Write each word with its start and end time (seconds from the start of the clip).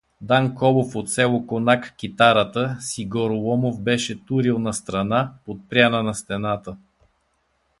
Дан 0.21 0.55
Колов 0.55 0.95
от 0.95 1.09
село 1.09 1.47
Конак 1.47 1.95
Китарата 1.97 2.77
си 2.79 3.05
Гороломов 3.05 3.81
беше 3.83 4.25
турил 4.25 4.59
настрана, 4.59 5.31
подпряна 5.45 6.03
на 6.03 6.13
стената. 6.15 6.77